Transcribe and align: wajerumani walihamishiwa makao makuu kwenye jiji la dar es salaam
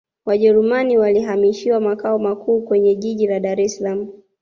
wajerumani 0.25 0.97
walihamishiwa 0.97 1.79
makao 1.79 2.19
makuu 2.19 2.61
kwenye 2.61 2.95
jiji 2.95 3.27
la 3.27 3.39
dar 3.39 3.61
es 3.61 3.77
salaam 3.77 4.07